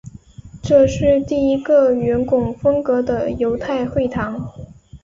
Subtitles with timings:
[0.63, 4.51] 这是第一个圆拱风格的犹太会堂。